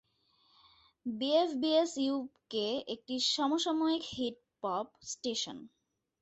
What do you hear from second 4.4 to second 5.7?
'Pop' station.